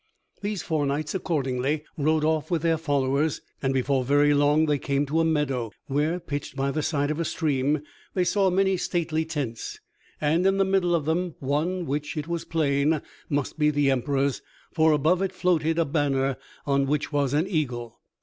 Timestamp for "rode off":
1.95-2.49